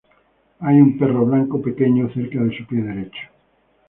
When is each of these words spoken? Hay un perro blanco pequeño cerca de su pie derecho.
Hay 0.61 0.81
un 0.81 0.97
perro 0.97 1.27
blanco 1.27 1.61
pequeño 1.61 2.09
cerca 2.11 2.41
de 2.43 2.57
su 2.57 2.65
pie 2.65 2.81
derecho. 2.81 3.29